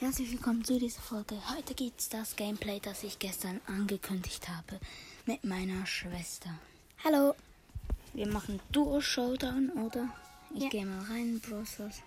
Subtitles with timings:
[0.00, 1.36] Herzlich willkommen zu dieser Folge.
[1.54, 4.80] Heute gibt es das Gameplay, das ich gestern angekündigt habe,
[5.26, 6.50] mit meiner Schwester.
[7.04, 7.34] Hallo.
[8.14, 10.08] Wir machen Duo Showdown, oder?
[10.54, 10.68] Ich Ja.
[10.70, 12.02] gehe mal rein in Browsers.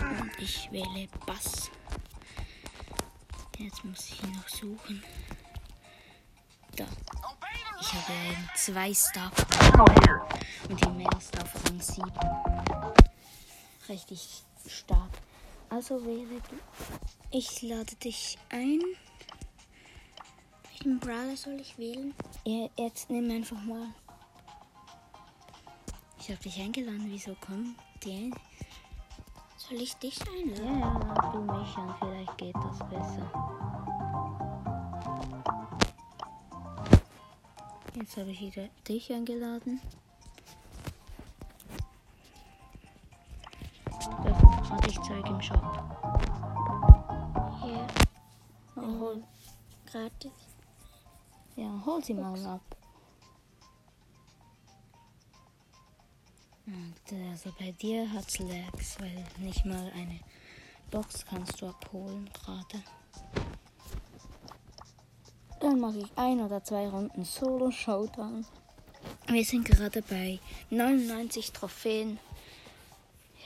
[0.00, 1.70] Und ich wähle Bass.
[3.58, 5.02] Jetzt muss ich ihn noch suchen.
[6.76, 6.86] Da.
[7.80, 9.32] Ich habe eben zwei Star
[10.68, 12.12] und die Mail-Star von 7.
[13.88, 15.10] Richtig stark.
[15.68, 16.40] Also du.
[17.30, 18.80] Ich lade dich ein.
[20.70, 22.14] Welchen Brawler soll ich wählen?
[22.44, 23.88] Ja, jetzt nimm einfach mal.
[26.20, 27.04] Ich habe dich eingeladen.
[27.08, 28.32] Wieso kommen die?
[29.56, 30.80] Soll ich dich Ja, einladen?
[30.80, 31.94] ja, lad du mich an.
[31.98, 33.32] Vielleicht geht das besser.
[37.96, 39.80] Jetzt habe ich wieder dich eingeladen.
[44.86, 45.62] Ich Zeug im Shop.
[47.62, 47.86] Ja.
[48.76, 49.24] Oh, hol,
[49.86, 50.30] Gratis.
[51.56, 52.60] ja, hol sie mal ab.
[56.66, 60.20] Und also bei dir hat's Lags, weil nicht mal eine
[60.90, 62.82] Box kannst du abholen gerade.
[65.60, 68.44] Dann mache ich ein oder zwei Runden Solo Showdown.
[69.28, 70.38] Wir sind gerade bei
[70.70, 72.18] 99 Trophäen.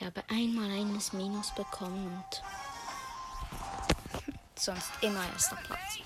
[0.01, 2.41] Ich habe einmal eines Minus bekommen und
[4.55, 5.99] sonst immer erster Platz.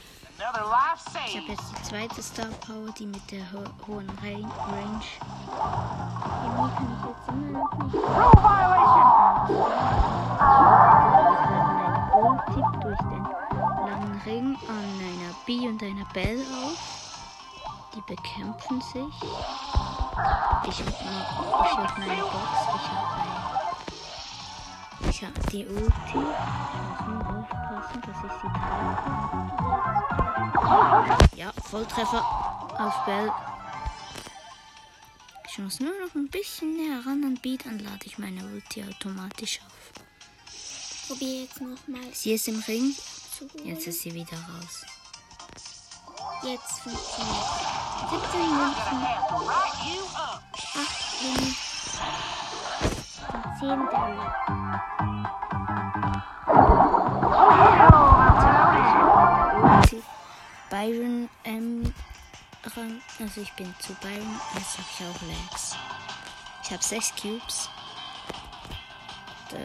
[1.28, 5.02] Ich habe jetzt die zweite Star Power, die mit der ho hohen Ra Range.
[6.42, 7.96] Chemie kann ich jetzt immer noch nicht.
[7.96, 8.42] Ich lade
[11.74, 13.24] meine Ulti durch den
[13.88, 17.22] langen Ring an einer B und einer Bell auf.
[17.96, 19.16] Die bekämpfen sich.
[20.68, 22.34] Ich habe noch, ich hab meine Box.
[22.76, 23.35] Ich habe eine.
[25.16, 25.92] Ich habe die Ulti.
[26.10, 26.28] Ich muss
[27.08, 29.08] nur aufpassen, dass ich sie treffe.
[31.38, 32.22] Ja, Volltreffer
[32.78, 33.32] auf Bell.
[35.48, 38.84] Ich muss nur noch ein bisschen näher ran an B, dann lade ich meine Ulti
[38.84, 39.94] automatisch auf.
[41.08, 42.94] Probier jetzt nochmal Sie ist im Ring.
[43.64, 44.84] Jetzt ist sie wieder raus.
[46.44, 47.46] Jetzt funktioniert
[48.10, 49.02] 17 Münzen,
[49.48, 50.44] write you up.
[50.54, 51.56] 8 Ringe
[53.72, 54.00] und 10
[58.42, 58.96] Daryl.
[59.64, 60.04] Ulti.
[60.70, 61.94] Byron ähm,
[62.76, 63.02] Rang.
[63.20, 64.40] Also ich bin zu Byron.
[64.56, 65.76] Jetzt habe ich auch Lags.
[66.64, 67.70] Ich habe 6 Cubes.
[69.50, 69.58] Da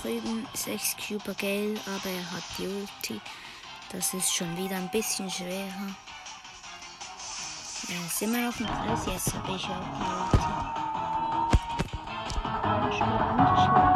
[0.00, 3.20] drüben 6 Cuber Gale, aber er hat die Ulti.
[3.90, 5.94] Das ist schon wieder ein bisschen schwerer.
[7.88, 9.06] Er ist immer noch ein Preis.
[9.06, 10.61] Jetzt habe ich auch die Ulti.
[12.92, 13.92] Ja, schon mal nicht schlecht.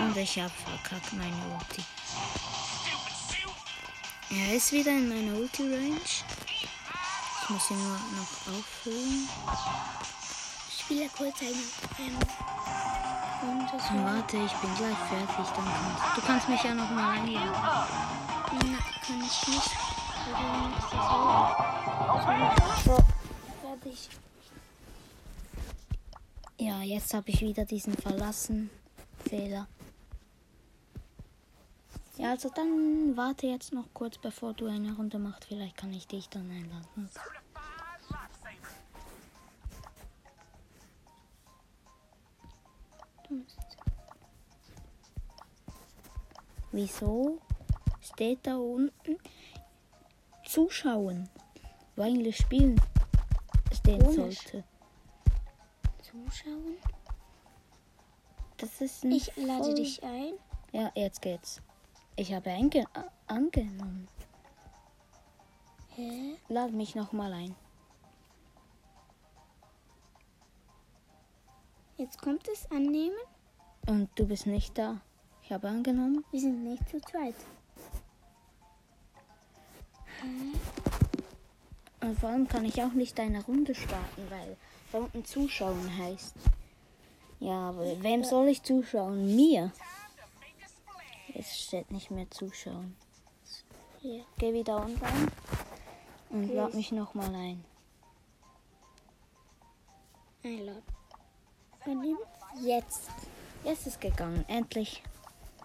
[0.00, 1.84] Und ich habe verkackt meine Ulti.
[4.30, 6.00] Er ist wieder in meiner Ulti-Range.
[6.04, 9.28] Ich muss ihn nur noch auffüllen.
[10.78, 11.50] Spieler kurz eine
[13.42, 15.46] und das warte, ich bin gleich fertig.
[15.56, 17.50] Dann kannst, du kannst mich ja noch mal einladen.
[17.54, 19.89] Na, kann ich nicht.
[23.62, 24.08] Fertig.
[26.58, 28.70] Ja, jetzt habe ich wieder diesen verlassen
[29.28, 29.66] Fehler.
[32.18, 35.46] Ja, also dann warte jetzt noch kurz, bevor du eine Runde machst.
[35.46, 37.08] Vielleicht kann ich dich dann einladen.
[46.72, 47.40] Wieso
[48.00, 49.16] steht da unten
[50.54, 51.28] Zuschauen,
[51.94, 52.74] wo eigentlich spielen
[53.72, 54.16] stehen Komisch.
[54.40, 54.64] sollte?
[56.02, 56.76] Zuschauen.
[58.56, 60.32] Das ist ein Ich lade voll- dich ein.
[60.72, 61.62] Ja, jetzt geht's.
[62.16, 64.08] Ich habe einge a- angenommen.
[65.94, 66.34] Hä?
[66.48, 67.54] Lad mich noch mal ein.
[71.96, 73.16] Jetzt kommt es annehmen.
[73.86, 75.00] Und du bist nicht da.
[75.44, 76.24] Ich habe angenommen.
[76.32, 77.36] Wir sind nicht zu zweit.
[82.00, 84.56] Und vor allem kann ich auch nicht eine Runde starten, weil
[84.92, 86.34] da unten zuschauen heißt.
[87.40, 89.34] Ja, aber wem soll ich zuschauen?
[89.34, 89.72] Mir.
[91.34, 92.96] Jetzt steht nicht mehr zuschauen.
[94.00, 94.24] Hier.
[94.38, 95.28] Geh wieder online
[96.30, 96.54] und Okay.
[96.54, 97.64] lad mich noch mal ein.
[100.42, 100.82] Einladen.
[102.62, 103.08] Jetzt
[103.62, 105.02] Jetzt ist gegangen, endlich.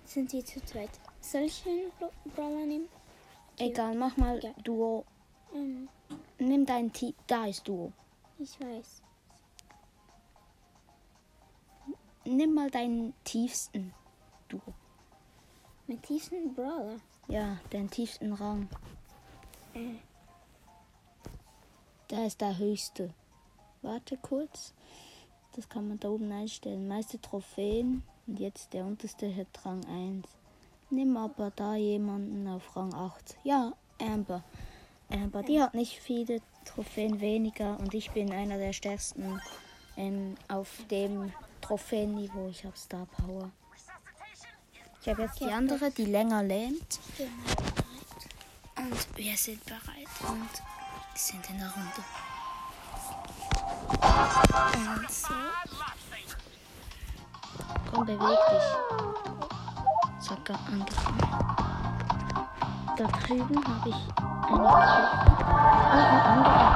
[0.05, 0.89] sind sie zu zweit.
[1.21, 2.89] Soll ich einen Bra- Brawler nehmen?
[3.57, 4.51] Egal, mach mal Ja.
[4.63, 5.05] Duo
[5.53, 5.87] Ähm,
[6.37, 7.13] Nimm dein Team.
[7.27, 7.91] Da ist Duo.
[8.39, 9.01] ich weiß.
[12.25, 13.93] Nimm mal deinen tiefsten
[14.49, 14.61] Duo.
[15.87, 16.97] Mein tiefsten Brawler.
[17.27, 18.67] Ja, den tiefsten Rang.
[19.73, 19.95] Äh,
[22.07, 23.13] Da ist der höchste.
[23.81, 24.73] Warte kurz.
[25.53, 26.87] Das kann man da oben einstellen.
[26.87, 28.03] Meiste Trophäen.
[28.27, 30.27] Und jetzt der unterste hat Rang 1.
[30.89, 33.37] Nimm aber da jemanden auf Rang 8.
[33.43, 34.43] Ja, Amber.
[35.09, 39.41] Amber, die hat nicht viele Trophäen weniger und ich bin einer der stärksten
[39.97, 42.49] ähm, auf dem Trophäenniveau.
[42.49, 43.51] Ich habe Star Power.
[45.01, 46.99] Ich habe jetzt die andere, die länger mal bereit.
[48.77, 50.49] Und wir sind bereit und
[51.15, 52.03] sind in der Runde.
[54.99, 55.33] Und so.
[57.91, 59.14] Komm, beweg dich.
[60.25, 61.19] Zacker, angefangen.
[62.97, 65.31] Da drüben habe ich eine Kiste.
[65.91, 66.75] Und ein anderer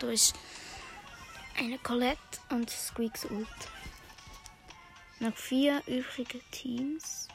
[0.00, 0.32] durch
[1.58, 2.18] eine Colette
[2.50, 3.48] und Squeaks Ult.
[5.20, 7.28] Noch vier übrige Teams.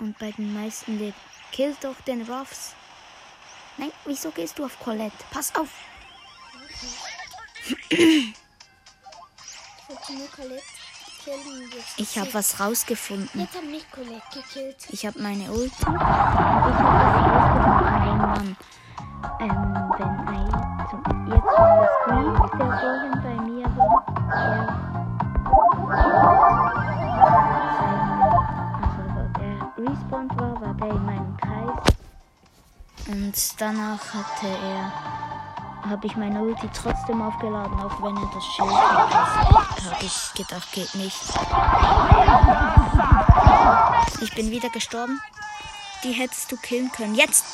[0.00, 1.18] Und bei den meisten lebt.
[1.52, 2.74] Kill doch den Ruffs.
[3.76, 5.12] Nein, wieso gehst du auf Colette?
[5.30, 5.68] Pass auf!
[11.96, 13.48] Ich habe was rausgefunden.
[14.90, 15.74] Ich habe meine Ulti.
[15.76, 16.80] Ich habe was
[17.20, 18.56] rausgefunden, wenn man.
[19.40, 20.50] Ähm, wenn ein.
[20.90, 24.00] Zum, jetzt der Squeak, der vorhin bei mir war.
[24.30, 24.90] Der.
[29.90, 31.94] Respawned war, war der in meinem Kreis.
[33.08, 34.92] Und danach hatte er.
[35.88, 39.10] Habe ich meine Ulti trotzdem aufgeladen, auch wenn er das Schild hat.
[39.10, 41.16] Habe ich gedacht, geht nicht.
[44.20, 45.18] Ich bin wieder gestorben.
[46.04, 47.14] Die hättest du killen können.
[47.14, 47.44] Jetzt!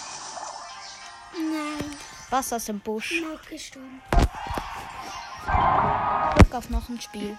[1.34, 1.96] Nein,
[2.30, 3.22] Was aus dem Busch.
[3.22, 4.02] noch gestorben.
[6.36, 7.38] Glück auf noch ein Spiel.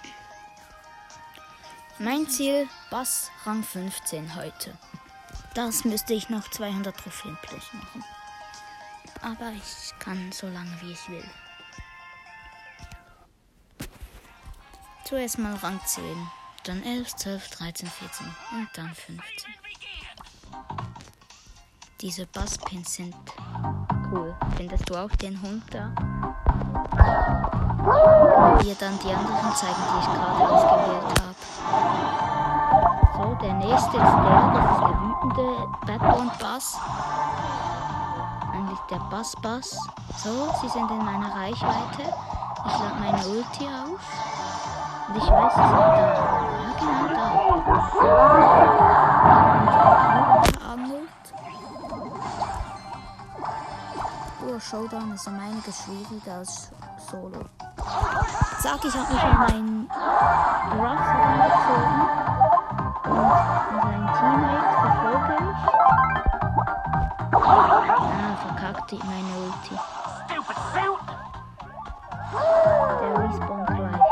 [1.99, 4.77] Mein Ziel, Bass Rang 15 heute.
[5.55, 8.03] Das müsste ich noch 200 Trophäen plus machen.
[9.23, 11.23] Aber ich kann so lange wie ich will.
[15.05, 16.03] Zuerst mal Rang 10,
[16.65, 19.53] dann 11, 12, 13, 14 und dann 15.
[22.01, 23.15] Diese Basspins sind
[24.11, 24.35] cool.
[24.55, 25.89] Findest du auch den Hund da?
[28.61, 31.36] Dir dann die anderen zeigen, die ich gerade ausgewählt habe.
[33.15, 35.47] So, der nächste ist der, das ist der wütende
[35.85, 36.79] Badborn Bass.
[38.53, 39.77] Eigentlich der Bass Bass.
[40.17, 42.13] So, sie sind in meiner Reichweite.
[42.65, 43.99] Ich lade meine Ulti auf.
[45.07, 46.07] Und ich weiß, sie sind da.
[46.63, 47.25] Ja, genau da.
[50.73, 51.25] Angelt.
[54.45, 56.71] Oh, Showdown ist um einiges schwieriger als
[57.09, 57.41] Solo.
[58.67, 59.89] Sag, ich habe mich an meinen
[60.73, 62.01] Ruff herangezogen
[63.05, 65.59] und seinen Teammate verfolge ich.
[67.31, 69.75] Ah, verkackt die meine Ulti.
[70.25, 71.05] Stupid suit!
[72.99, 74.05] Der respawnt gleich.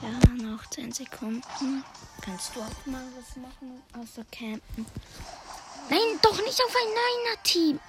[0.00, 0.12] Ja,
[0.44, 1.82] noch 10 Sekunden.
[2.22, 4.86] Kannst du auch mal was machen außer campen?
[5.90, 7.80] Nein, doch nicht auf ein Niner-Team.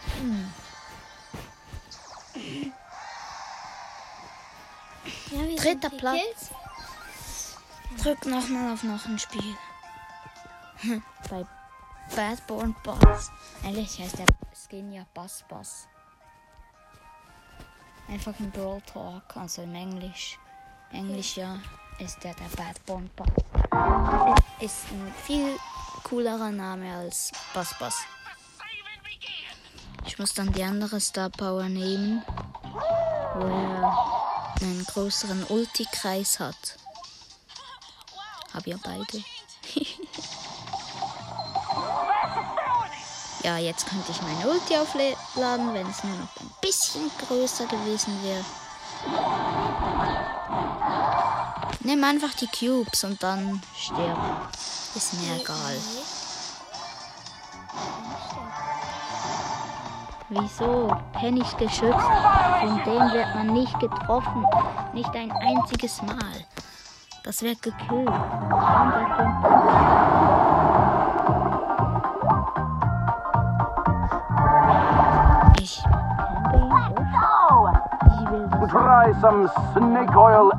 [5.32, 6.50] Ja, wir Dritter Platz.
[8.02, 9.56] Drück nochmal auf noch ein Spiel.
[11.30, 11.46] Bei
[12.16, 13.32] Badborn Boss.
[13.63, 15.88] Eigentlich heißt der Skin ja Bass Bass.
[18.08, 20.40] Einfach ein Brawl Talk, also im Englisch.
[20.92, 21.60] Englisch ja
[22.00, 23.62] ist der der Badborn Boss.
[24.60, 25.58] Ist ein viel
[26.03, 27.96] coolerer Name als Bass Bass.
[30.06, 32.24] Ich muss dann die andere Star Power nehmen,
[33.36, 34.13] wo er
[34.62, 36.77] einen größeren Ulti-Kreis hat.
[38.53, 39.24] Hab ja beide.
[43.44, 48.24] ja, jetzt könnte ich meine Ulti aufladen, wenn es nur noch ein bisschen größer gewesen
[48.24, 48.46] wäre.
[51.86, 54.18] Nimm einfach die Cubes und dann stirb.
[54.96, 55.75] Ist mir egal.
[60.30, 60.96] Wieso?
[61.12, 62.02] Pennies Geschütz.
[62.62, 64.46] Von dem wird man nicht getroffen.
[64.94, 66.46] Nicht ein einziges Mal.
[67.25, 68.08] Das wird gekillt.
[68.08, 68.94] Kommt.
[75.60, 75.84] Ich.
[78.06, 80.52] Ich will Try some snake oil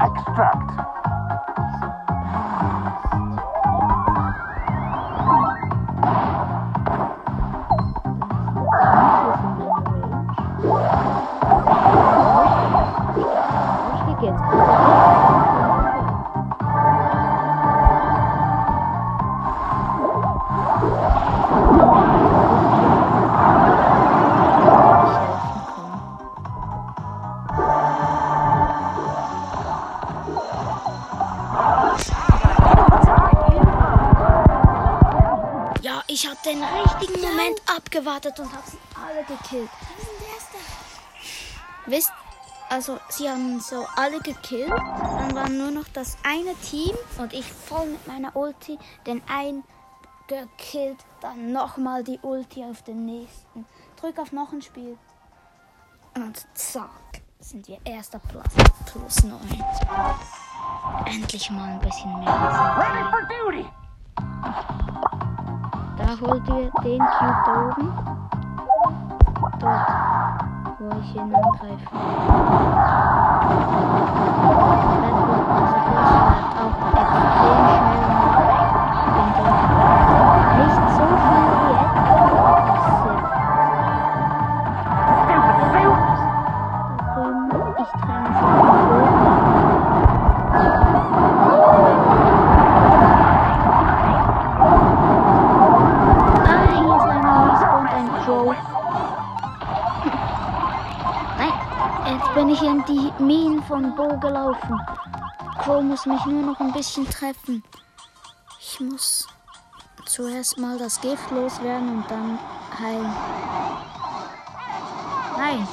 [43.60, 44.70] so alle gekillt.
[44.70, 49.64] Dann war nur noch das eine Team und ich voll mit meiner Ulti den einen
[50.26, 50.98] gekillt.
[51.20, 53.66] Dann nochmal die Ulti auf den nächsten.
[54.00, 54.98] Drück auf noch ein Spiel.
[56.14, 58.54] Und zack, sind wir erster Platz
[58.86, 59.40] plus 9.
[61.06, 62.28] Endlich mal ein bisschen mehr.
[62.78, 63.66] Ready for duty.
[65.96, 68.14] Da holt ihr den Cube da oben.
[69.60, 71.96] Dort, wo ich ihn angreife.
[75.02, 75.88] Red Bull, also
[76.58, 78.14] auch extrem schnell
[106.06, 107.62] mich nur noch ein bisschen treffen.
[108.60, 109.26] Ich muss
[110.06, 112.38] zuerst mal das Gift loswerden und dann
[112.78, 113.12] heilen.
[115.36, 115.68] Nein.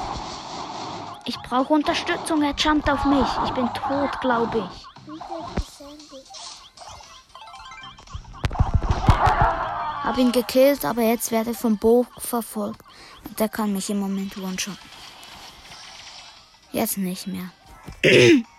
[1.26, 2.42] Ich brauche Unterstützung.
[2.42, 3.28] Er jumpt auf mich.
[3.46, 4.88] Ich bin tot, glaube ich.
[10.04, 12.82] Hab ihn gekillt, aber jetzt werde ich vom Bo verfolgt.
[13.28, 14.78] Und der kann mich im Moment one-shot.
[16.72, 17.52] Jetzt nicht mehr.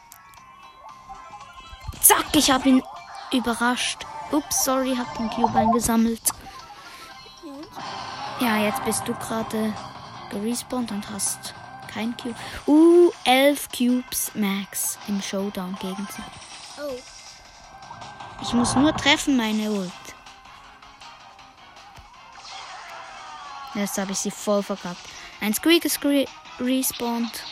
[2.02, 2.82] Zack, ich hab ihn
[3.32, 4.04] überrascht.
[4.32, 6.22] Ups, sorry, hab den Cube eingesammelt.
[8.40, 9.72] Ja, jetzt bist du gerade
[10.30, 11.54] gerespawnt und hast
[11.92, 12.34] kein Cube.
[12.66, 16.22] Uh, elf Cubes Max im Showdown gegen sie.
[16.82, 16.98] Oh,
[18.40, 19.92] Ich muss nur treffen, meine Ult.
[23.74, 25.00] Jetzt habe ich sie voll verkackt.
[25.40, 26.00] Ein Squeak ist
[26.58, 27.44] respawned.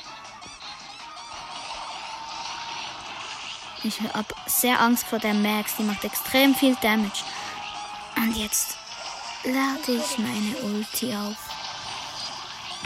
[3.82, 5.76] Ich habe sehr Angst vor der Max.
[5.76, 7.24] Die macht extrem viel Damage.
[8.16, 8.76] Und jetzt
[9.44, 11.36] lade ich meine Ulti auf.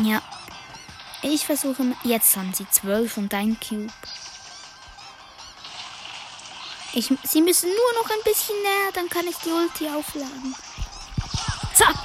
[0.03, 0.23] Ja.
[1.23, 1.97] Ich versuche.
[2.05, 3.93] Jetzt haben sie 12 und ein Cube.
[6.93, 10.55] Ich, sie müssen nur noch ein bisschen näher, dann kann ich die Ulti aufladen.
[11.75, 11.97] Zack!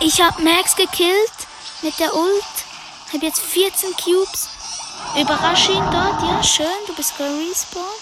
[0.00, 1.32] Ich habe Max gekillt
[1.82, 2.44] mit der Ult.
[3.12, 4.48] Habe jetzt 14 Cubes.
[5.20, 6.22] Überrasche ihn dort.
[6.22, 6.66] Ja, schön.
[6.86, 7.95] Du bist gerespawnt.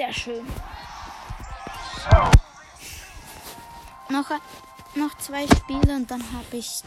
[0.00, 0.46] Sehr schön.
[4.08, 4.30] Noch,
[4.94, 6.82] noch zwei Spiele und dann habe ich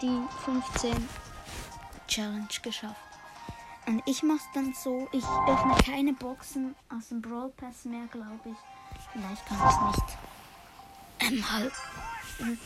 [0.00, 1.08] die 15
[2.06, 2.94] Challenge geschafft.
[3.86, 8.06] Und ich mache es dann so, ich öffne keine Boxen aus dem Brawl Pass mehr,
[8.12, 8.56] glaube ich.
[9.12, 10.18] Vielleicht kann ich es nicht
[11.32, 12.60] ähm, halten.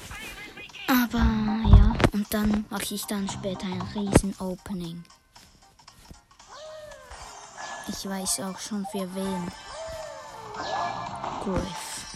[0.89, 5.05] Aber ja, und dann mache ich dann später ein riesen Opening.
[7.89, 9.51] Ich weiß auch schon für wen.
[11.41, 12.07] Griff.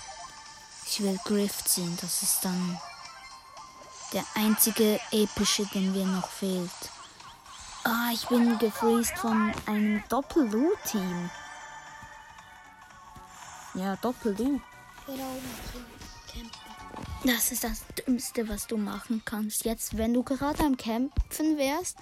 [0.86, 2.78] Ich will Griff ziehen, das ist dann
[4.12, 6.70] der einzige epische, den mir noch fehlt.
[7.84, 11.30] Ah, ich bin gefreezed von einem Doppel-Lu-Team.
[13.74, 14.60] Ja, campen.
[17.24, 19.64] Das ist das Dümmste, was du machen kannst.
[19.64, 21.96] Jetzt, wenn du gerade am Kämpfen wärst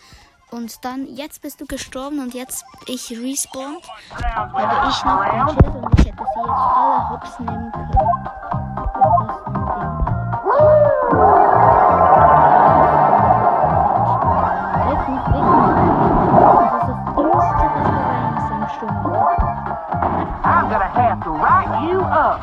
[0.53, 3.79] und dann, jetzt bist du gestorben und jetzt ich respawn,
[4.11, 5.49] Sounds habe like ich noch ein.
[5.49, 7.89] Schild und ich hätte sie jetzt alle hops nehmen können.
[14.85, 15.29] Das Das
[22.11, 22.41] das.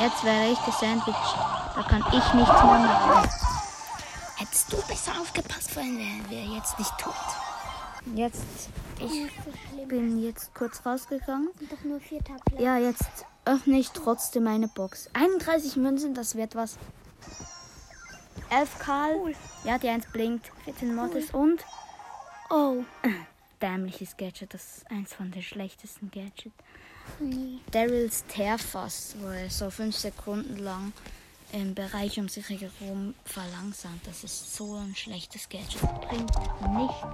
[0.00, 1.36] Jetzt wäre ich gesandwiched.
[1.74, 3.28] Da kann ich nichts mehr machen.
[4.36, 4.79] Hättest du
[5.74, 7.14] besser aufgepasst, weil er wäre jetzt nicht tot.
[8.14, 11.50] Jetzt, ich so bin jetzt kurz rausgegangen.
[11.70, 12.60] Doch nur vierter Platz.
[12.60, 15.10] Ja, jetzt öffne ich trotzdem eine Box.
[15.12, 16.78] 31 Münzen, das wird was.
[18.50, 19.34] 11 Karl.
[19.64, 20.50] Ja, die 1 blinkt.
[20.64, 21.64] 14 Mortis und.
[22.48, 22.84] Oh.
[23.62, 24.54] Dämliches Gadget.
[24.54, 26.56] Das ist eins von den schlechtesten Gadgets.
[27.18, 27.58] Nee.
[27.70, 30.92] Daryls Teerfass, wo er so 5 Sekunden lang
[31.52, 34.06] im Bereich um sich herum verlangsamt.
[34.06, 35.80] Das ist so ein schlechtes Gadget.
[36.00, 36.32] Bringt
[36.74, 37.06] nichts.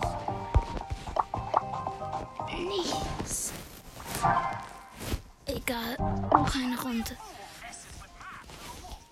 [2.57, 3.52] Nichts.
[5.47, 5.97] Egal.
[5.99, 7.16] Noch eine Runde.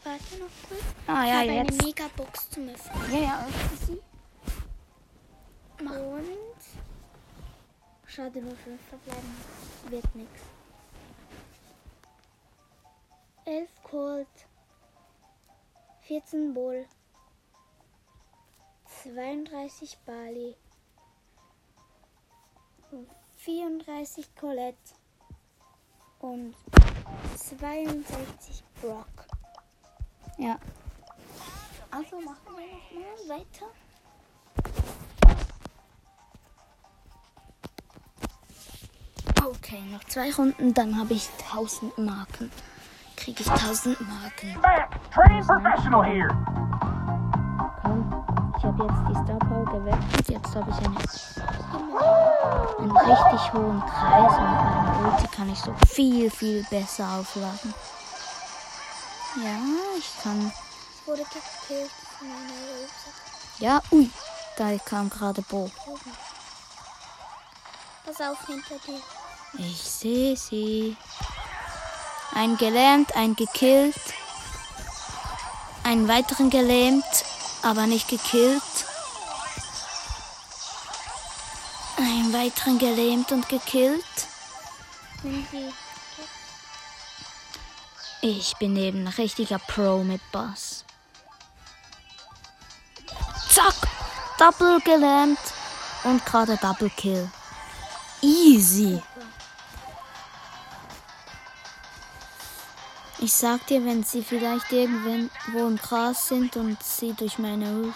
[0.03, 0.83] Warte noch kurz.
[1.07, 1.83] Ah ich ja, habe eine jetzt.
[1.83, 3.13] Megabox zum Öffnen.
[3.13, 3.47] Ja, ja,
[3.87, 4.01] sie.
[5.81, 6.25] Und.
[8.07, 9.37] Schade, nur fünf verbleiben.
[9.89, 10.31] Wird nix.
[13.47, 14.29] 11 Colt.
[16.07, 16.87] 14 Bull.
[19.03, 20.55] 32 Bali.
[22.91, 23.09] und
[23.39, 24.95] 34 Colette.
[26.21, 26.55] Und
[27.37, 29.27] 62 Brock.
[30.39, 30.59] Ja.
[31.91, 33.67] Also machen wir nochmal weiter.
[39.45, 42.51] Okay, noch zwei Runden, dann habe ich 1000 Marken.
[43.25, 44.55] Kriege ich 1000 Marken.
[45.11, 46.29] Professional here!
[47.81, 50.29] Komm, ich habe jetzt die Star Power gewechselt.
[50.29, 50.99] Jetzt habe ich eine,
[52.81, 57.73] einen richtig hohen Kreis und meine Ulti kann ich so viel, viel besser aufladen.
[59.43, 59.59] Ja,
[59.97, 60.53] ich kann.
[61.01, 62.93] Ich wurde gekillt von einer Rose.
[63.59, 64.11] Ja, ui,
[64.59, 65.71] da kam gerade Bo.
[68.05, 69.01] Pass auf hinter dir.
[69.57, 70.95] Ich sehe sie.
[72.35, 73.95] Ein gelähmt, ein gekillt.
[75.85, 77.05] Einen weiteren gelähmt,
[77.63, 78.63] aber nicht gekillt.
[81.97, 84.05] Einen weiteren gelähmt und gekillt.
[88.21, 90.85] Ich bin eben ein richtiger Pro mit Boss.
[93.49, 93.75] Zack!
[94.39, 95.39] Double gelähmt
[96.03, 97.31] und gerade Double Kill.
[98.21, 99.01] Easy.
[103.25, 107.95] Ich sag dir, wenn sie vielleicht irgendwo im Gras sind und sie durch meine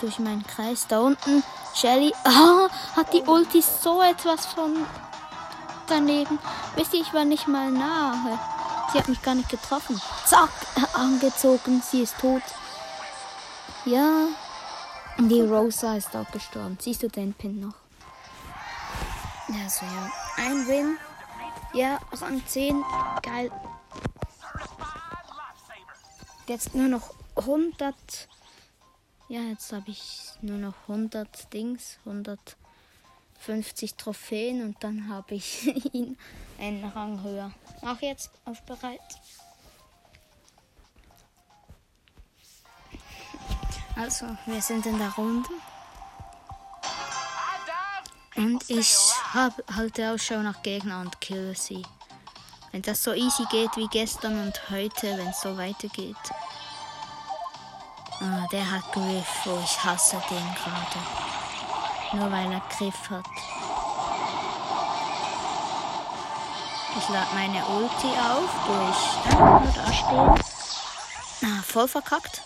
[0.00, 1.44] durch meinen Kreis da unten.
[1.74, 4.86] Shelly ah, hat die Ulti so etwas von
[5.88, 6.38] daneben.
[6.74, 8.38] Wisst ihr, ich war nicht mal nahe.
[8.90, 10.00] Sie hat mich gar nicht getroffen.
[10.24, 10.48] Zack,
[10.94, 12.42] angezogen, sie ist tot.
[13.84, 14.28] Ja,
[15.18, 16.78] die Rosa ist auch gestorben.
[16.80, 17.74] Siehst du den Pin noch?
[19.48, 20.10] Ja, so ja.
[20.42, 20.96] Ein Win.
[21.74, 22.82] Ja, Rang 10.
[23.20, 23.50] Geil.
[26.52, 27.94] Jetzt nur noch 100.
[29.30, 31.96] Ja, jetzt habe ich nur noch 100 Dings.
[32.04, 36.18] 150 Trophäen und dann habe ich ihn
[36.58, 37.52] einen Rang höher.
[37.80, 38.58] Mach jetzt auf.
[43.96, 45.48] Also, wir sind in der Runde.
[48.36, 48.94] Und ich
[49.32, 51.82] hab, halte Ausschau nach Gegnern und kille sie.
[52.72, 56.16] Wenn das so easy geht wie gestern und heute, wenn es so weitergeht.
[58.18, 59.46] Ah, der hat Griff.
[59.46, 60.98] Oh, ich hasse den gerade.
[62.14, 63.26] Nur weil er Griff hat.
[66.98, 70.34] Ich lade meine Ulti auf durch einfach nur da stehen.
[71.44, 72.40] Ah, voll verkackt.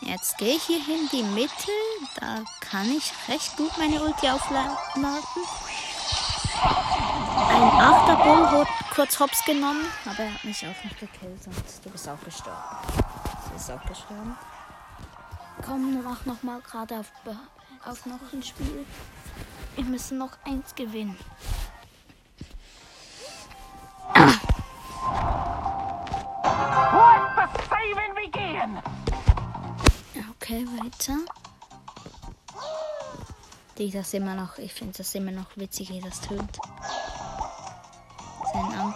[0.00, 1.72] Jetzt gehe ich hier in die Mitte.
[2.20, 4.76] Da kann ich recht gut meine Ulti aufladen.
[7.34, 11.90] Ein Achterbull hat kurz hops genommen, aber er hat mich auch nicht gekillt und du
[11.90, 12.58] bist auch gestorben.
[13.48, 14.36] Sie ist auch gestorben.
[15.64, 17.12] Komm, mach noch mal gerade auf,
[17.84, 18.84] auf noch ein Spiel.
[19.76, 21.16] Wir müssen noch eins gewinnen.
[30.42, 31.18] Okay, weiter.
[33.78, 36.58] Die das immer noch, ich finde das immer noch witzig, wie das tönt.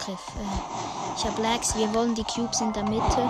[0.07, 0.27] Angriff.
[0.37, 3.29] Äh, ich habe Lags, wir wollen die Cubes in der Mitte.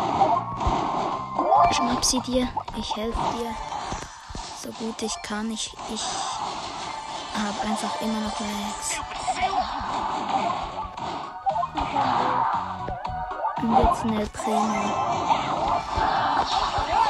[1.71, 3.55] Schnapp sie dir, ich helfe dir.
[4.61, 5.51] So gut ich kann.
[5.51, 6.03] Ich, ich
[7.33, 8.99] habe einfach immer noch Lags.
[13.61, 14.93] Und jetzt eine Primo.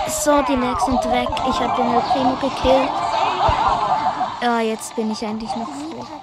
[0.07, 1.29] So, die Legs sind weg.
[1.49, 2.89] Ich habe den El Primo gekillt.
[4.41, 6.16] Ja, jetzt bin ich eigentlich noch froh.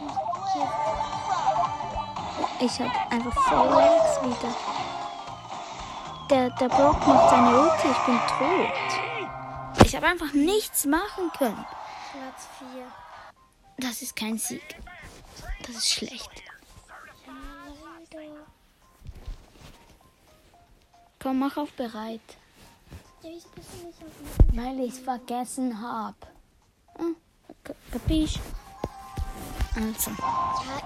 [2.65, 4.55] Ich habe einfach voll Legs wieder.
[6.31, 9.87] der, der Brock macht seine Ulti, ich bin tot.
[9.87, 11.65] Ich habe einfach nichts machen können.
[12.13, 12.87] Platz 4.
[13.79, 14.77] Das ist kein Sieg.
[15.67, 16.31] Das ist schlecht.
[21.23, 22.21] Komm, mach auf bereit.
[24.53, 26.17] Weil ich es vergessen habe.
[26.99, 27.17] Hm,
[27.65, 28.39] ka- kapisch?
[29.75, 30.84] Also, Ja,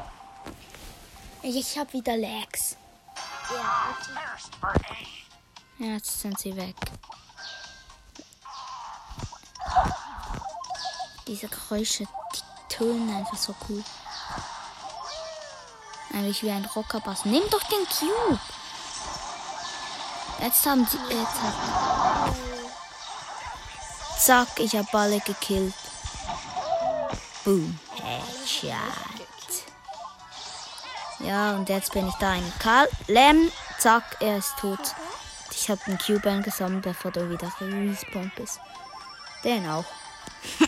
[1.43, 2.77] ich habe wieder Lags.
[5.79, 6.77] ja, jetzt sind sie weg.
[11.27, 13.85] Diese Geräusche, die tönen einfach so cool.
[16.13, 17.25] Eigentlich wie ein Rockerbass.
[17.27, 18.41] Nimm doch den Cube!
[20.41, 20.99] Jetzt haben sie.
[21.15, 22.35] Jetzt hat,
[24.19, 25.75] zack, ich habe alle gekillt.
[27.45, 27.79] Boom.
[27.97, 29.18] Headshot.
[31.29, 32.89] Ja, und jetzt bin ich da in Karl.
[33.07, 34.81] Lem, zack, er ist tot.
[35.51, 38.59] Ich habe den Cube eingesammelt, bevor du wieder respawned bist.
[39.45, 39.85] Den auch.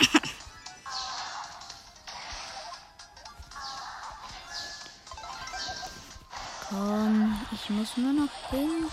[6.68, 8.90] Komm, ich muss nur noch hin.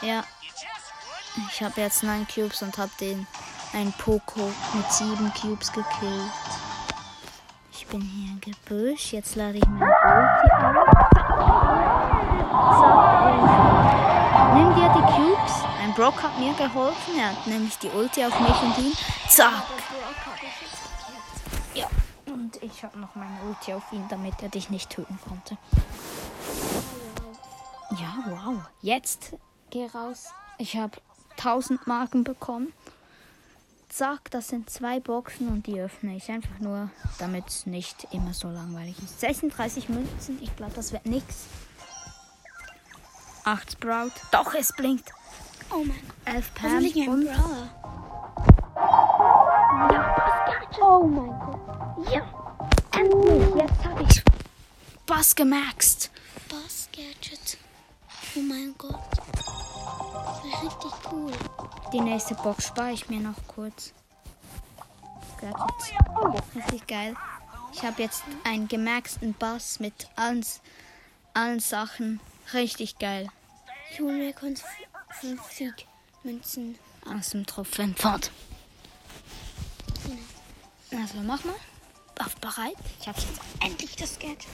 [0.00, 0.24] Ja,
[1.52, 3.26] ich habe jetzt neun Cubes und habe den
[3.74, 6.32] einen Poco mit sieben Cubes gekillt.
[7.90, 9.12] Bin hier im Gebüsch.
[9.14, 10.74] Jetzt lade ich meine Ulti auf.
[12.78, 13.40] Zack, ey.
[14.54, 15.54] Nimm dir die Cubes.
[15.82, 17.18] Ein Brock hat mir geholfen.
[17.18, 18.92] Er hat nämlich die Ulti auf mich und ihn.
[19.28, 19.62] Zack.
[21.72, 21.86] Ja.
[22.26, 25.56] Und ich habe noch meine Ulti auf ihn, damit er dich nicht töten konnte.
[27.92, 28.60] Ja, wow.
[28.82, 29.34] Jetzt
[29.70, 30.26] geh raus.
[30.58, 30.98] Ich habe
[31.38, 32.74] 1000 Marken bekommen.
[33.98, 38.32] Zack, das sind zwei Boxen und die öffne ich einfach nur, damit es nicht immer
[38.32, 39.18] so langweilig ist.
[39.18, 41.46] 36 Münzen, ich glaube, das wird nix.
[43.42, 44.12] 8 Sprout.
[44.30, 45.10] Doch, es blinkt.
[45.72, 46.34] Oh mein Gott.
[46.36, 47.70] 11 Pam Hoffentlich ein und Brawler.
[50.80, 52.12] Oh mein Gott.
[52.12, 52.22] Ja,
[52.92, 53.54] endlich.
[53.56, 54.22] Jetzt habe ich
[55.06, 56.12] Bass gemaxt.
[56.48, 57.58] Boss Gadget.
[58.36, 59.37] Oh mein Gott.
[60.62, 61.32] Richtig cool.
[61.92, 63.92] Die nächste Box spare ich mir noch kurz.
[66.54, 67.16] Richtig geil.
[67.72, 70.44] Ich habe jetzt einen gemaxten Bass mit allen,
[71.34, 72.20] allen Sachen.
[72.52, 73.28] Richtig geil.
[73.92, 74.62] Ich hole mir kurz
[75.20, 75.86] 50
[76.24, 76.78] Münzen.
[77.08, 78.30] Aus dem Trophäenpfad.
[80.90, 81.54] Also mach mal.
[82.18, 82.76] Auf bereit.
[83.00, 84.46] Ich habe jetzt endlich das Gadget.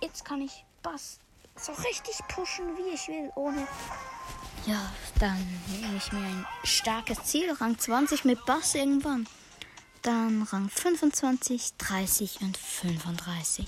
[0.00, 1.18] Jetzt kann ich Bass
[1.56, 3.66] so richtig pushen, wie ich will, ohne.
[4.66, 4.80] Ja,
[5.18, 5.36] dann
[5.68, 9.26] nehme ich mir ein starkes Ziel, Rang 20 mit Bass irgendwann.
[10.02, 13.66] Dann Rang 25, 30 und 35.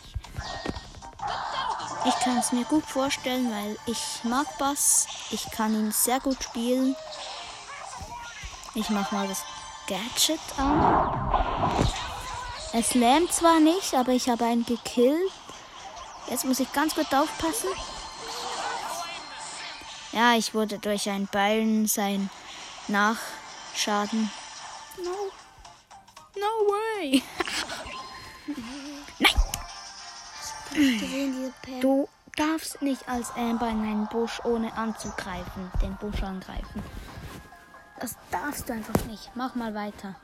[2.04, 5.06] Ich kann es mir gut vorstellen, weil ich mag Bass.
[5.30, 6.96] Ich kann ihn sehr gut spielen.
[8.74, 9.44] Ich mache mal das
[9.86, 11.86] Gadget an.
[12.72, 15.32] Es lähmt zwar nicht, aber ich habe einen gekillt.
[16.28, 17.68] Jetzt muss ich ganz gut aufpassen.
[20.12, 22.28] Ja, ich wurde durch ein Beilen sein
[22.88, 24.30] Nachschaden.
[24.98, 25.30] No.
[26.34, 27.22] No way.
[30.74, 31.80] Gesehen, Pam.
[31.80, 36.82] Du darfst nicht als Amber in einen Busch ohne anzugreifen, den Busch angreifen.
[38.00, 39.30] Das darfst du einfach nicht.
[39.34, 40.16] Mach mal weiter.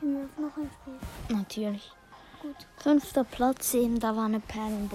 [0.00, 1.36] Gehen wir noch ein Spiel.
[1.36, 1.92] Natürlich.
[2.42, 2.56] Gut.
[2.78, 4.88] Fünfter Platz eben, da war eine Perle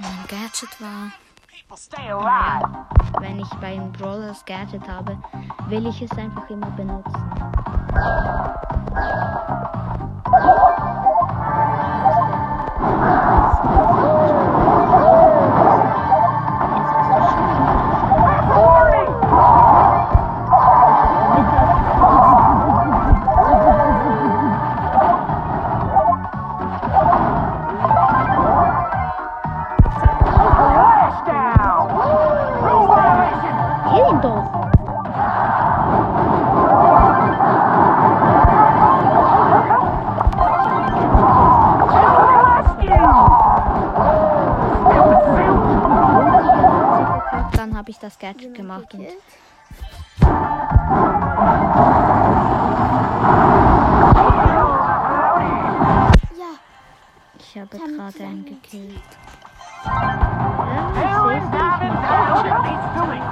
[0.00, 1.12] Mein Gadget war,
[3.20, 5.18] wenn ich bei einem Brawler das Gadget habe,
[5.68, 7.30] will ich es einfach immer benutzen.
[48.00, 49.02] Das Gadget gemacht und.
[49.02, 49.10] Ja.
[57.38, 59.02] ich habe gerade einen gekillt.
[59.82, 63.29] Hell is down and down.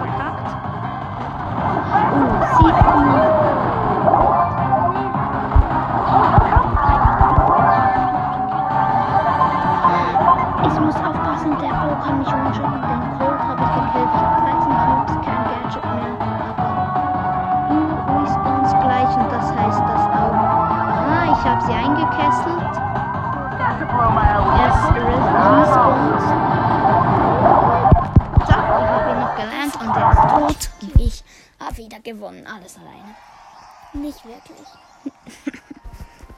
[34.08, 34.68] Nicht wirklich.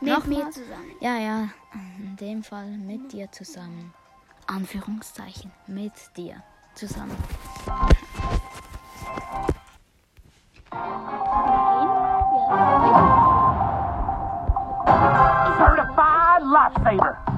[0.00, 0.52] Noch Mit mir mal?
[0.52, 0.90] zusammen.
[1.00, 1.48] Ja, ja.
[2.00, 3.94] In dem Fall mit dir zusammen.
[4.48, 5.52] Anführungszeichen.
[5.68, 6.42] Mit dir
[6.74, 7.16] zusammen.
[15.56, 17.29] Certified lifesaver.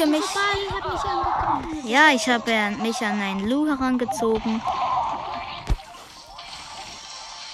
[0.00, 1.84] Versuche mich.
[1.84, 4.62] Ja, ich habe mich an einen Lou herangezogen.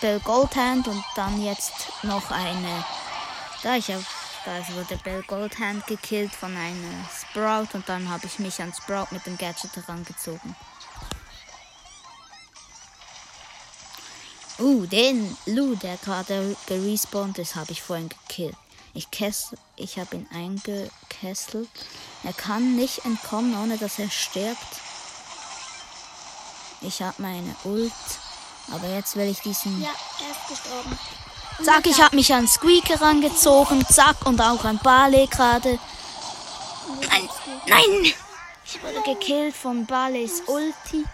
[0.00, 2.84] Bell Goldhand und dann jetzt noch eine.
[3.62, 4.04] Da ich habe.
[4.44, 9.08] Da wurde Bell Goldhand gekillt von einer Sprout und dann habe ich mich an Sprout
[9.10, 10.54] mit dem Gadget herangezogen.
[14.60, 18.54] Uh, den Lou, der gerade gerespawnt ist, habe ich vorhin gekillt.
[18.96, 19.08] Ich,
[19.76, 21.68] ich habe ihn eingekesselt.
[22.24, 24.80] Er kann nicht entkommen, ohne dass er stirbt.
[26.80, 27.92] Ich habe meine Ult.
[28.72, 29.82] Aber jetzt will ich diesen.
[29.82, 30.98] Ja, er ist gestorben.
[31.62, 33.86] Zack, ich habe mich an Squeak herangezogen.
[33.86, 35.78] Zack, und auch an Barley gerade.
[37.08, 37.28] Nein,
[37.66, 38.12] nein!
[38.64, 41.04] Ich wurde gekillt von Barleys Ulti.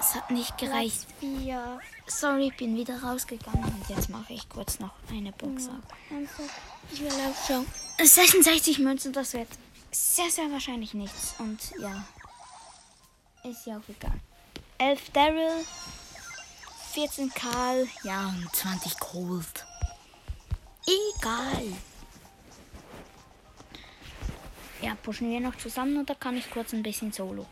[0.00, 1.06] Es hat nicht gereicht.
[2.06, 6.69] Sorry, bin wieder rausgegangen und jetzt mache ich kurz noch eine Box auf.
[6.92, 7.66] Ich will auch schauen.
[8.02, 9.48] 66 Münzen, das wird
[9.90, 11.34] sehr, sehr wahrscheinlich nichts.
[11.38, 12.04] Und ja,
[13.44, 14.18] ist ja auch egal.
[14.78, 15.64] 11 Daryl,
[16.92, 19.66] 14 Karl, ja, und 20 Gold.
[20.86, 21.72] Egal.
[24.80, 27.46] Ja, pushen wir noch zusammen oder kann ich kurz ein bisschen solo?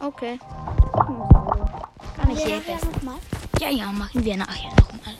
[0.00, 0.38] Okay.
[2.16, 5.16] Kann ich du Ja, ja, machen wir nachher nochmal.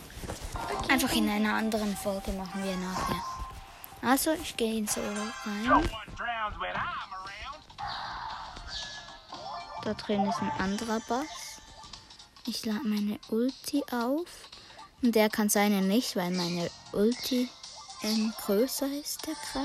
[0.88, 3.22] Einfach in einer anderen Folge machen wir nachher.
[4.01, 5.90] Also, ich gehe in Solo rein.
[9.83, 11.61] Da drin ist ein anderer Boss.
[12.46, 14.27] Ich lade meine Ulti auf.
[15.03, 17.48] Und der kann seine nicht, weil meine Ulti
[18.03, 19.64] ähm, größer ist, der Kreis.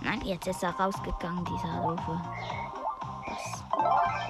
[0.00, 2.65] Nein, jetzt ist er rausgegangen, dieser Boss.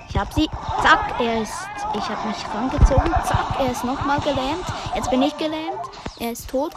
[0.08, 0.48] Ich hab sie.
[0.82, 1.68] Zack, er ist.
[1.94, 3.12] Ich habe mich rangezogen.
[3.24, 4.64] Zack, er ist nochmal gelähmt.
[4.94, 5.80] Jetzt bin ich gelähmt.
[6.18, 6.74] Er ist tot.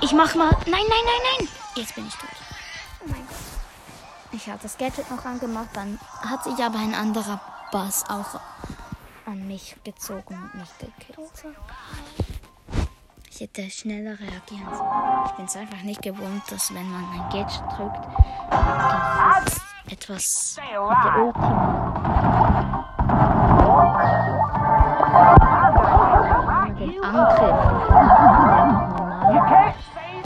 [0.00, 0.50] Ich mach mal.
[0.50, 1.48] Nein, nein, nein, nein.
[1.76, 2.28] Jetzt bin ich tot.
[3.00, 3.54] Oh mein Gott.
[4.34, 8.40] Ich habe das Gadget noch angemacht, dann hat sich aber ein anderer Bass auch
[9.26, 11.54] an mich gezogen und mich gekillt.
[13.30, 15.26] Ich hätte schneller reagieren sollen.
[15.26, 18.04] Ich bin es einfach nicht gewohnt, dass wenn man ein Gadget drückt,
[18.50, 21.93] dass es etwas der alive.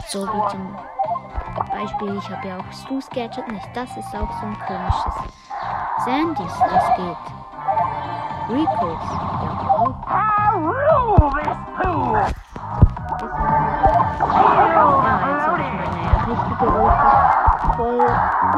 [0.07, 0.75] So wie zum
[1.71, 3.69] Beispiel, ich habe ja auch Stu's Gadget nicht.
[3.75, 5.13] Das ist auch so ein komisches.
[6.03, 7.17] Sandys, das geht.
[8.49, 10.49] Rico's, ja
[15.27, 17.11] jetzt habe ich meine richtige Ulti
[17.77, 18.05] voll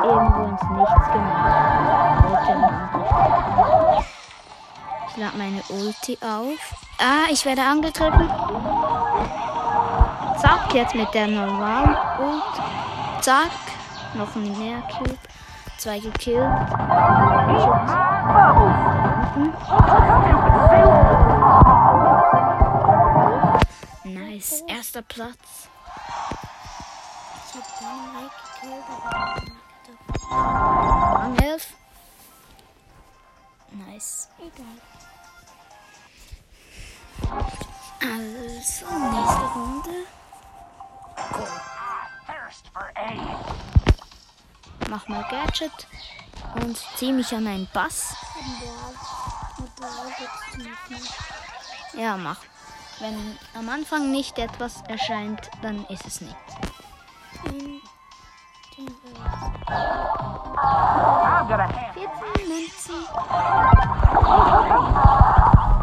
[0.03, 1.70] irgendwo ins Nichts gemacht.
[5.09, 6.59] Ich lade meine Ulti auf.
[6.97, 8.29] Ah, ich werde angegriffen.
[10.41, 13.23] Zack, jetzt mit der normalen Ult.
[13.23, 13.51] Zack,
[14.13, 14.81] noch ein mehr.
[15.77, 16.49] Zwei gekillt.
[24.03, 25.69] Nice, erster Platz.
[27.47, 29.05] Ich hab deinen Like gekillt, aber
[29.37, 30.33] ich hab gedacht,
[31.21, 31.81] Rang 11.
[33.91, 34.30] Nice.
[34.39, 34.65] egal.
[37.99, 39.95] Also, nächste Runde.
[42.95, 43.19] Aid.
[44.89, 45.88] Mach mal Gadget
[46.56, 48.15] und zieh mich an einen Bass.
[51.93, 52.39] Ja, mach.
[52.99, 56.36] Wenn am Anfang nicht etwas erscheint, dann ist es nicht.
[57.45, 57.82] In
[61.49, 61.90] den
[64.32, 64.72] Mac
[65.52, 65.78] Stupid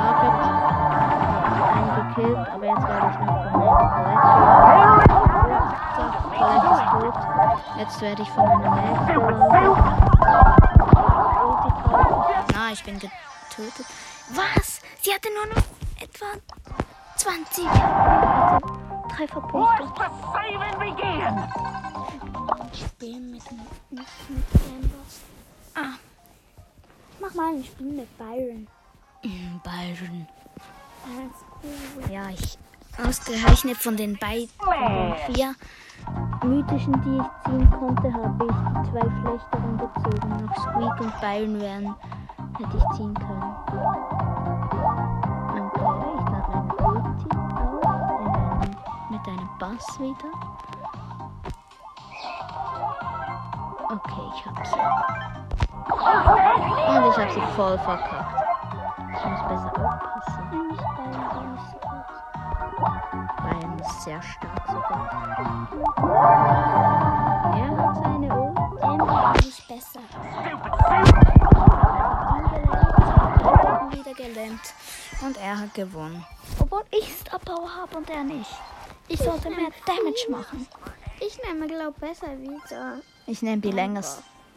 [0.00, 0.38] belagert.
[7.90, 8.14] suit.
[11.44, 12.44] Ulti drauf.
[12.52, 13.10] Na, ich bin ge
[13.58, 13.86] getötet.
[14.30, 14.80] Was?
[15.00, 15.62] Sie hatte nur noch
[16.00, 16.26] etwa
[17.16, 17.66] 20.
[17.66, 18.58] Also
[19.16, 19.84] Trefferpunkte.
[23.50, 25.04] Mit, nicht mit Amber.
[25.74, 25.96] Ah,
[27.20, 28.66] Mach mal ein Spiel mit Byron.
[29.24, 30.26] mm, Byron.
[31.06, 32.12] Cool.
[32.12, 32.58] Ja, ich
[33.02, 34.48] ausgerechnet von den beiden
[35.32, 35.54] vier
[36.44, 40.28] mythischen, die ich ziehen konnte, habe ich die zwei schlechteren gezogen.
[40.46, 41.94] Noch Squeak und Byron wären,
[42.58, 43.54] hätte ich ziehen können.
[45.54, 48.76] Okay, ich lade meine Ulti auf in einem,
[49.10, 50.30] mit einem Bass wieder.
[53.90, 54.74] Okay, ich hab sie.
[55.94, 58.44] Und ich habe sie voll verkackt.
[59.16, 60.44] Ich muss besser aufpassen.
[63.38, 65.68] Bayern ist sehr stark sogar.
[67.56, 68.82] Er hat seine Ult.
[68.82, 70.00] Amber ist besser.
[73.90, 74.74] wieder gelähmt.
[75.22, 76.26] Und er hat gewonnen.
[76.60, 78.50] Obwohl ich Star Power habe und er nicht.
[79.08, 80.68] Ich sollte mehr Damage machen.
[81.20, 83.00] Ich nehme, glaube besser wieder.
[83.30, 84.00] Ich nehme die länger.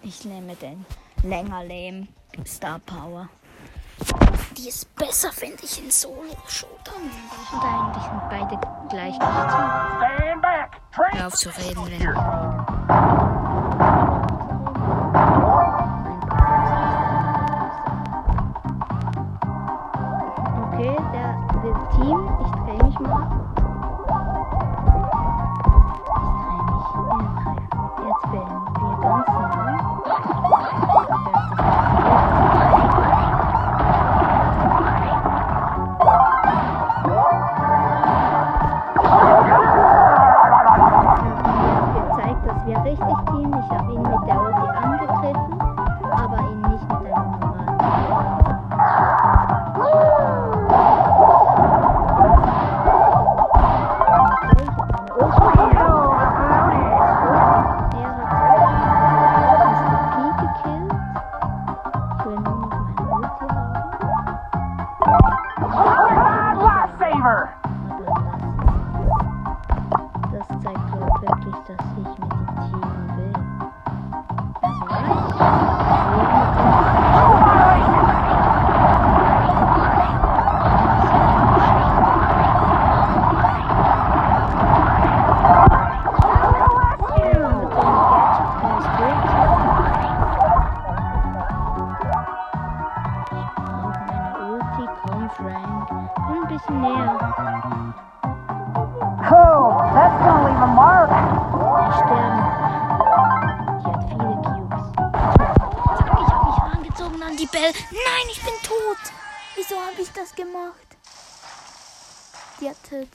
[0.02, 0.86] Ich nehme den
[1.24, 2.08] länger Lehm
[2.48, 3.28] Star Power.
[4.58, 6.94] Die ist besser, finde ich, in Solo-Shooter.
[7.52, 8.58] Und eigentlich sind beide
[8.90, 9.20] gleich!
[10.96, 13.21] Train Hör auf zu reden, wenn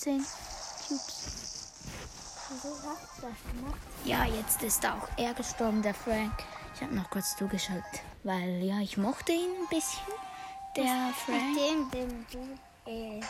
[0.07, 0.23] 15
[0.87, 1.73] Cubes.
[4.05, 6.45] Ja, jetzt ist auch er gestorben, der Frank.
[6.75, 7.83] Ich habe noch kurz zugeschaut,
[8.23, 10.07] weil ja, ich mochte ihn ein bisschen.
[10.77, 11.55] Der Frank.
[11.55, 13.21] Mit dem, dem du äh,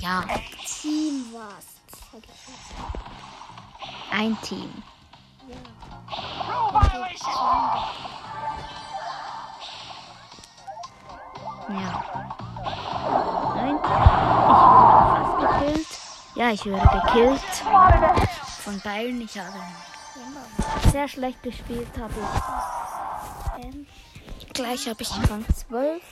[0.00, 0.24] ja.
[0.66, 1.78] Team warst.
[4.10, 4.82] Ein Team.
[5.48, 5.56] Ja.
[11.68, 12.47] Ja.
[13.68, 13.90] Nein, ich
[14.64, 15.86] wurde fast gekillt.
[16.34, 17.40] Ja, ich wurde gekillt
[18.64, 19.20] von beiden.
[19.20, 19.58] Ich habe
[20.90, 23.64] sehr schlecht gespielt, habe ich.
[23.64, 23.86] Ähm,
[24.54, 26.02] Gleich habe ich Rang 12.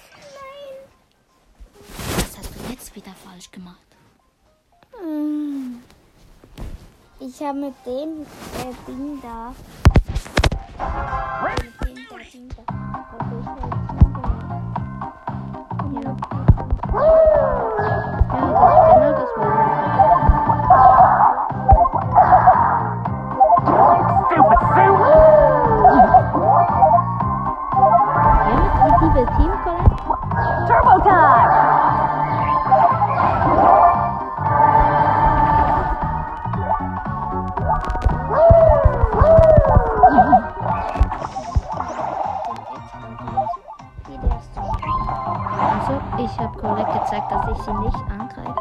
[2.16, 3.76] Was hast du jetzt wieder falsch gemacht?
[5.02, 5.76] mm.
[7.20, 9.54] ich habe mit dem äh, Ding da.
[11.42, 12.75] Mit dem da Ding da.
[47.16, 48.60] Colette gezeigt, dass ich sie nicht angreife.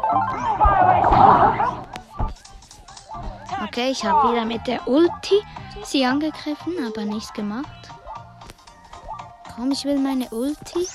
[3.64, 5.42] Okay, ich habe wieder mit der Ulti
[5.84, 7.66] sie angegriffen, aber nichts gemacht.
[9.54, 10.86] Komm, ich will meine Ulti.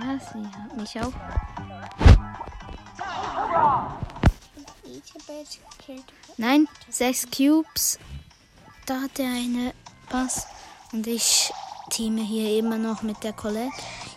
[0.00, 1.12] Ja, sie hat mich auch.
[6.36, 7.98] Nein, sechs Cubes.
[8.86, 9.74] da hat er eine
[10.08, 10.46] Pass.
[10.92, 11.52] Und ich
[11.92, 13.70] teame hier immer noch mit der Colette.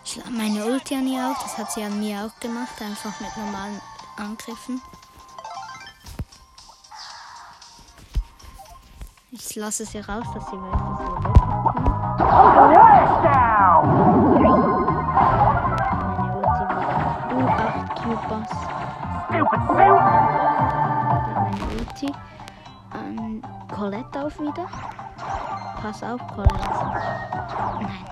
[0.05, 1.37] Ich meine Ulti an ihr auf.
[1.43, 2.81] Das hat sie an mir auch gemacht.
[2.81, 3.81] Einfach mit normalen
[4.15, 4.81] Angriffen.
[9.31, 11.83] Ich lasse sie raus, dass sie weiß, dass wir wegkommen.
[12.17, 13.83] Meine Ulti war
[17.35, 18.51] U8 Q-Bass.
[19.27, 19.95] Stupid suit!
[21.35, 22.09] meine Ulti
[22.91, 24.67] an Colette auf wieder.
[25.85, 26.55] Pass auf, Colette.
[27.79, 28.05] Nein.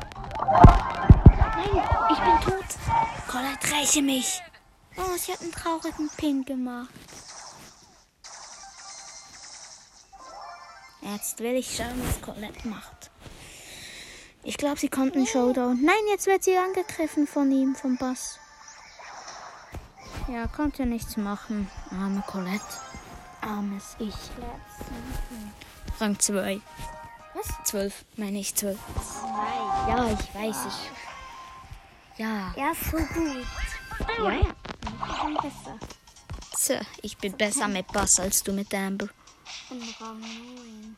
[1.55, 2.65] Nein, ich bin tot.
[3.28, 4.43] Colette, räche mich.
[4.95, 6.93] Oh, sie hat einen traurigen Pin gemacht.
[11.01, 13.09] Jetzt will ich schauen, was Colette macht.
[14.43, 15.84] Ich glaube, sie kommt in Showdown.
[15.84, 18.38] Nein, jetzt wird sie angegriffen von ihm, vom Bass.
[20.28, 21.67] Ja, konnte ja nichts machen.
[21.89, 22.61] Arme Colette.
[23.41, 24.13] Armes Ich.
[25.99, 26.61] Rang 2.
[27.34, 27.47] Was?
[27.65, 28.77] 12, meine ich 12.
[29.23, 29.89] Nein.
[29.89, 32.19] Ja, ich weiß, ich.
[32.19, 32.53] Ja.
[32.55, 33.45] Ja, so gut.
[34.17, 34.39] Ja, ja.
[34.39, 35.79] Ich bin besser.
[36.55, 39.09] So, ich bin besser mit Bass als du mit Amber.
[39.69, 40.97] In Rang 9.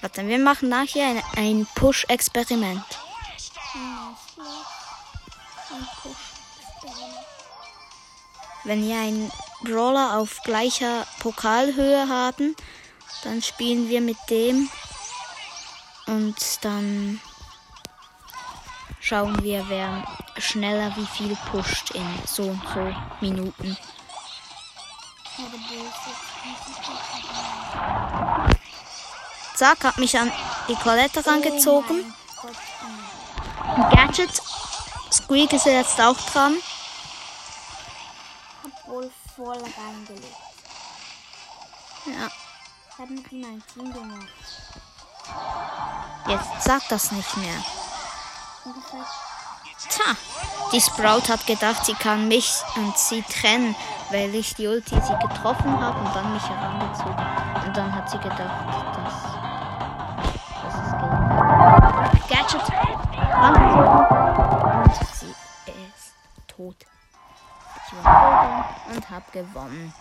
[0.00, 2.84] Warte, wir machen nachher ein, ein Push-Experiment.
[8.64, 9.32] Wenn wir einen
[9.62, 12.54] Brawler auf gleicher Pokalhöhe haben,
[13.24, 14.70] dann spielen wir mit dem
[16.06, 17.20] und dann
[19.00, 20.04] schauen wir, wer
[20.38, 23.76] schneller wie viel pusht in so und so Minuten.
[29.54, 30.32] Zack, hat mich an
[30.68, 32.12] die Colette rangezogen.
[33.90, 34.42] Gadget.
[35.12, 36.56] Squeak ist jetzt auch dran.
[38.62, 40.36] Hab wohl voll reingelegt.
[42.06, 42.26] Ja.
[42.90, 44.28] Ich hab mit ein Team gemacht.
[46.28, 47.56] Jetzt sagt das nicht mehr.
[48.64, 49.24] Das
[49.88, 50.16] Tja,
[50.72, 53.76] die Sprout hat gedacht, sie kann mich und sie trennen,
[54.10, 57.26] weil ich die Ulti sie getroffen habe und dann mich herangezogen.
[57.66, 58.64] Und dann hat sie gedacht,
[58.96, 59.14] dass,
[60.62, 62.28] dass es geht.
[62.28, 62.62] Gadget
[64.74, 65.34] und sie
[65.66, 66.14] ist
[66.48, 66.76] tot.
[67.86, 69.92] Ich war und hab gewonnen.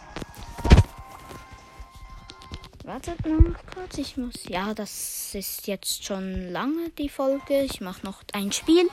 [2.83, 4.33] Wartet noch kurz, ich muss.
[4.49, 7.61] Ja, das ist jetzt schon lange die Folge.
[7.61, 8.89] Ich mache noch ein Spiel.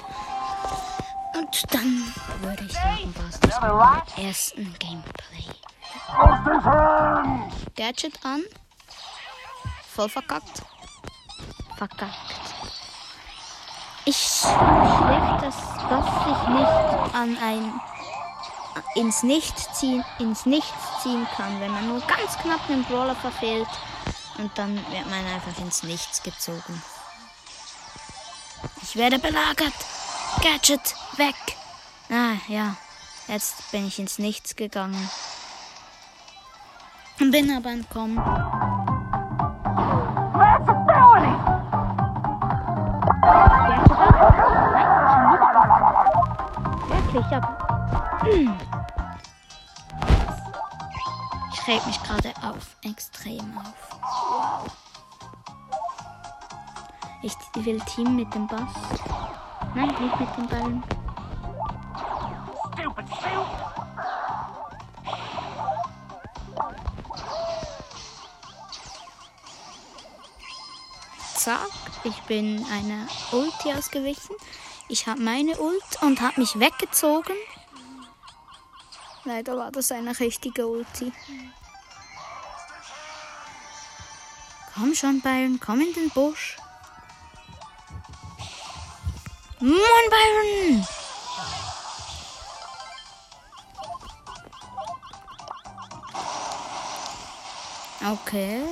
[1.36, 3.12] Und dann würde ich sagen,
[3.60, 5.44] war das ersten Gameplay.
[7.76, 8.42] Gadget an.
[9.88, 10.62] Voll verkackt.
[11.76, 12.14] Verkackt.
[14.04, 14.42] Ich
[15.40, 15.56] dass
[15.88, 17.80] das sich nicht an ein
[18.94, 23.68] ins Nichts ziehen, ins Nichts ziehen kann, wenn man nur ganz knapp einen Brawler verfehlt
[24.38, 26.82] und dann wird man einfach ins Nichts gezogen.
[28.82, 29.72] Ich werde belagert.
[30.42, 31.34] Gadget weg.
[32.10, 32.76] Ah, ja.
[33.28, 35.08] Jetzt bin ich ins Nichts gegangen.
[37.18, 38.16] Bin aber entkommen.
[46.88, 47.56] Wirklich, aber.
[48.32, 48.79] Ich
[51.70, 52.76] reg mich gerade auf.
[52.82, 54.66] Extrem auf.
[57.22, 58.74] Ich will Team mit dem Bass.
[59.74, 60.82] Nein, nicht mit dem Ballen.
[71.36, 71.70] Zack,
[72.04, 74.34] ich bin einer Ulti ausgewichen.
[74.88, 77.36] Ich habe meine Ult und habe mich weggezogen.
[79.24, 81.12] Leider war das eine richtige Ulti.
[84.80, 86.56] Komm schon, Byron, komm in den Busch.
[89.58, 89.76] Moin,
[90.08, 90.86] Byron!
[98.10, 98.62] Okay.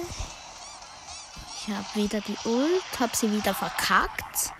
[1.54, 4.54] Ich habe wieder die Ult, habe sie wieder verkackt.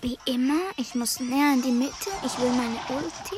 [0.00, 2.10] Wie immer, ich muss näher in die Mitte.
[2.24, 3.36] Ich will meine Ulti.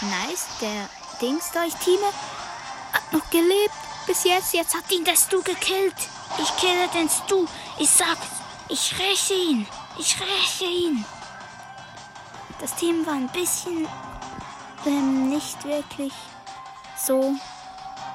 [0.00, 0.88] Nice, der
[1.20, 2.06] Dings da, ich teame,
[2.94, 3.74] hat noch gelebt.
[4.06, 6.15] Bis jetzt, jetzt hat ihn der Stu gekillt.
[6.38, 7.46] Ich kille den Stu.
[7.78, 8.18] Ich sag,
[8.68, 9.66] ich räche ihn.
[9.98, 11.04] Ich räche ihn.
[12.60, 13.86] Das Team war ein bisschen
[14.86, 16.12] ähm, nicht wirklich
[16.96, 17.34] so.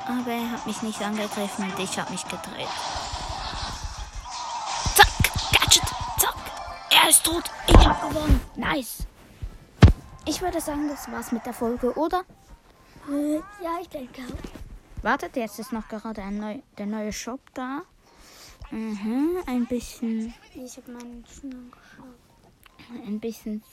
[0.08, 2.68] Aber er hat mich nicht angegriffen und ich habe mich gedreht.
[4.96, 5.08] Zack,
[5.54, 5.84] Gadget,
[6.18, 6.36] zack.
[6.90, 7.44] Er ist tot.
[7.68, 8.42] Ich habe gewonnen.
[8.56, 9.06] Nice.
[10.26, 12.24] Ich würde sagen, das war's mit der Folge, oder?
[13.10, 15.04] äh, ja, ich denke auch.
[15.04, 17.82] Wartet, jetzt ist noch gerade neu, der neue Shop da.
[18.72, 23.06] Mhm, ein bisschen, Ich habe meinen Schnur geschaut.
[23.06, 23.64] ein bisschen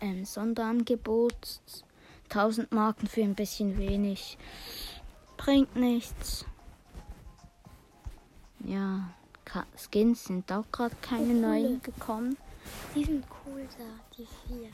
[0.00, 1.60] ähm, Sonderangebot.
[2.30, 4.38] 1000 Marken für ein bisschen wenig.
[5.36, 6.46] Bringt nichts.
[8.60, 9.10] Ja,
[9.76, 12.36] Skins sind auch gerade keine neuen gekommen.
[12.94, 13.84] Die sind cool da,
[14.16, 14.70] die vier.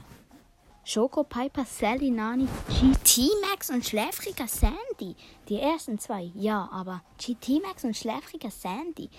[0.85, 5.15] Schoko, Piper, Sally, Nani, GT Max und schläfriger Sandy.
[5.49, 9.11] Die ersten zwei, ja, aber GT Max und schläfriger Sandy.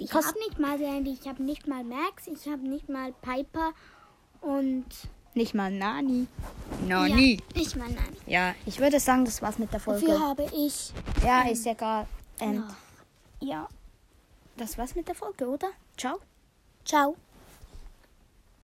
[0.00, 3.12] Die Ich habe nicht mal Sandy, ich habe nicht mal Max, ich habe nicht mal
[3.22, 3.72] Piper
[4.40, 4.84] und.
[5.34, 6.26] nicht mal Nani.
[6.88, 8.16] Ja, nicht mal nein.
[8.26, 10.06] Ja, ich würde sagen, das war's mit der Folge.
[10.06, 10.92] Dafür habe ich.
[11.24, 12.06] Ja, ist egal.
[12.40, 12.64] Ähm,
[13.40, 13.48] Ja.
[13.48, 13.68] ja,
[14.56, 15.68] das war's mit der Folge, oder?
[15.96, 16.18] Ciao.
[16.84, 17.16] Ciao.